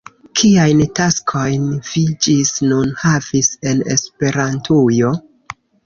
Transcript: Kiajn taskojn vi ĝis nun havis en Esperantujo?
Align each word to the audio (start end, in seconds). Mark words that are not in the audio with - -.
Kiajn 0.39 0.79
taskojn 0.99 1.67
vi 1.91 2.03
ĝis 2.29 2.55
nun 2.71 2.91
havis 3.05 3.53
en 3.73 3.87
Esperantujo? 3.99 5.19